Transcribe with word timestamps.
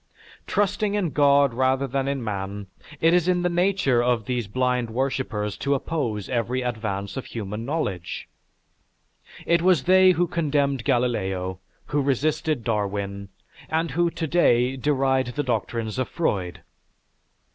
Trusting 0.47 0.95
in 0.95 1.11
God 1.11 1.53
rather 1.53 1.85
than 1.85 2.07
in 2.07 2.23
man 2.23 2.65
it 2.99 3.13
is 3.13 3.27
in 3.27 3.43
the 3.43 3.49
nature 3.51 4.01
of 4.01 4.25
these 4.25 4.47
blind 4.47 4.89
worshippers 4.89 5.55
to 5.57 5.75
oppose 5.75 6.27
every 6.27 6.63
advance 6.63 7.17
of 7.17 7.25
human 7.27 7.65
knowledge. 7.65 8.27
It 9.45 9.61
was 9.61 9.83
they 9.83 10.13
who 10.13 10.25
condemned 10.25 10.85
Galileo, 10.85 11.59
who 11.85 12.01
resisted 12.01 12.63
Darwin 12.63 13.29
and 13.69 13.91
who 13.91 14.09
to 14.09 14.25
day 14.25 14.75
deride 14.75 15.27
the 15.35 15.43
doctrines 15.43 15.99
of 15.99 16.09
Freud." 16.09 16.63